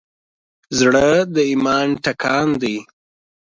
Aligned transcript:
زړه 0.79 1.07
د 1.33 1.35
ایمان 1.49 1.87
ټکان 2.03 2.47
دی. 2.61 2.77